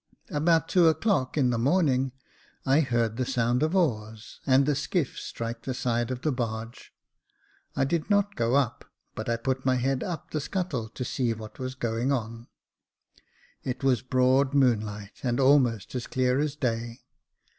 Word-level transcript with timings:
About 0.31 0.67
two 0.67 0.87
o'clock 0.87 1.37
in 1.37 1.51
the 1.51 1.59
morning 1.59 2.05
58 2.05 2.09
Jacob 2.09 2.25
Faithful 2.25 2.71
I 2.71 2.79
heard 3.03 3.17
the 3.17 3.25
sound 3.27 3.61
of 3.61 3.75
oars, 3.75 4.39
and 4.47 4.65
the 4.65 4.73
skiff 4.73 5.19
strike 5.19 5.61
the 5.61 5.75
side 5.75 6.09
of 6.09 6.23
the 6.23 6.31
barge. 6.31 6.91
I 7.75 7.85
did 7.85 8.09
not 8.09 8.35
go 8.35 8.55
up, 8.55 8.83
but 9.13 9.29
I 9.29 9.35
put 9.37 9.63
my 9.63 9.75
head 9.75 10.01
up 10.03 10.31
the 10.31 10.41
scuttle 10.41 10.89
to 10.89 11.05
see 11.05 11.31
what 11.35 11.59
was 11.59 11.75
going 11.75 12.11
on. 12.11 12.47
It 13.63 13.83
was 13.83 14.01
broad 14.01 14.55
moon 14.55 14.81
light, 14.81 15.19
and 15.21 15.39
almost 15.39 15.93
as 15.93 16.07
clear 16.07 16.39
as 16.39 16.55
day. 16.55 17.01